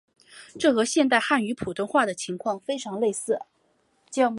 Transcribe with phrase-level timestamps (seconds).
[0.59, 3.39] 这和现代汉语普通话的情况非常类似。